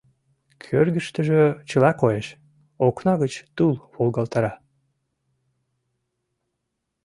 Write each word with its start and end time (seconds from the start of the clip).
Кӧргыштыжӧ 0.63 1.41
чыла 1.69 1.91
коеш, 2.01 2.27
окна 2.85 3.13
гыч 3.21 3.33
тул 3.55 3.73
волгалтара. 3.93 4.53